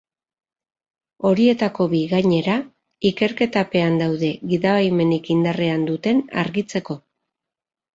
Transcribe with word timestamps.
Horietako 1.31 1.87
bi, 1.91 1.99
gainera, 2.15 2.57
ikerketapean 3.11 4.03
daude 4.05 4.35
gidabaimenik 4.57 5.35
indarrean 5.39 5.89
duten 5.95 6.29
argitzeko. 6.49 7.03